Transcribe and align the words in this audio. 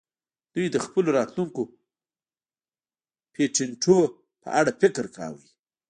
دوی 0.53 0.67
د 0.71 0.77
خپلو 0.85 1.09
راتلونکو 1.17 1.61
پیټینټونو 3.33 4.01
په 4.41 4.49
اړه 4.59 4.71
فکر 4.81 5.05
کاوه 5.15 5.43